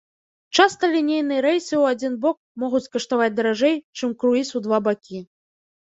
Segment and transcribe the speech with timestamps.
[0.61, 5.19] Часта лінейныя рэйсы ў адзін бок могуць каштаваць даражэй, чым круіз у два бакі.